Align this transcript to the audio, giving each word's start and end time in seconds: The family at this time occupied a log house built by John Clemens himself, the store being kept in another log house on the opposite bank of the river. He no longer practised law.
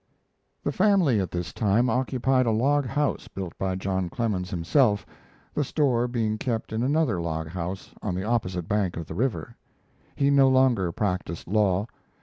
The 0.63 0.71
family 0.71 1.19
at 1.19 1.29
this 1.29 1.53
time 1.53 1.87
occupied 1.87 2.47
a 2.47 2.51
log 2.51 2.87
house 2.87 3.27
built 3.27 3.55
by 3.59 3.75
John 3.75 4.09
Clemens 4.09 4.49
himself, 4.49 5.05
the 5.53 5.63
store 5.63 6.07
being 6.07 6.39
kept 6.39 6.73
in 6.73 6.81
another 6.81 7.21
log 7.21 7.49
house 7.49 7.93
on 8.01 8.15
the 8.15 8.23
opposite 8.23 8.67
bank 8.67 8.97
of 8.97 9.05
the 9.05 9.13
river. 9.13 9.55
He 10.15 10.31
no 10.31 10.49
longer 10.49 10.91
practised 10.91 11.47
law. 11.47 11.85